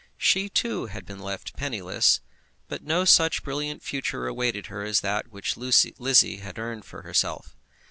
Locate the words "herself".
7.03-7.55